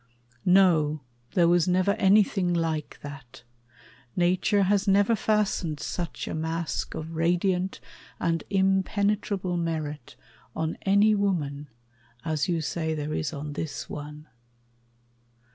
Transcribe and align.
No, 0.47 1.01
there 1.35 1.47
was 1.47 1.67
never 1.67 1.91
anything 1.91 2.55
like 2.55 2.97
that; 3.03 3.43
Nature 4.15 4.63
has 4.63 4.87
never 4.87 5.15
fastened 5.15 5.79
such 5.79 6.27
a 6.27 6.33
mask 6.33 6.95
Of 6.95 7.11
radiant 7.15 7.79
and 8.19 8.43
impenetrable 8.49 9.57
merit 9.57 10.15
On 10.55 10.75
any 10.87 11.13
woman 11.13 11.67
as 12.25 12.49
you 12.49 12.61
say 12.61 12.95
there 12.95 13.13
is 13.13 13.31
On 13.31 13.53
this 13.53 13.91
one. 13.91 14.25